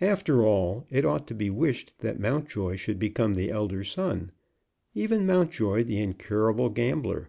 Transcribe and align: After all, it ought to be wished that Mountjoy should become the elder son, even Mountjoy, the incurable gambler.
After 0.00 0.42
all, 0.46 0.86
it 0.90 1.04
ought 1.04 1.26
to 1.28 1.34
be 1.34 1.50
wished 1.50 1.92
that 1.98 2.18
Mountjoy 2.18 2.76
should 2.76 2.98
become 2.98 3.34
the 3.34 3.50
elder 3.50 3.84
son, 3.84 4.32
even 4.94 5.26
Mountjoy, 5.26 5.84
the 5.84 5.98
incurable 6.00 6.70
gambler. 6.70 7.28